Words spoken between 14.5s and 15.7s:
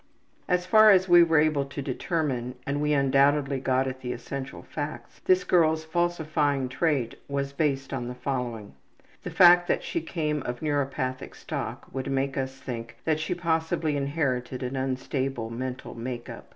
an unstable